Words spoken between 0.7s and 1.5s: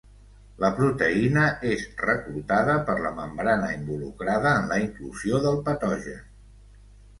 proteïna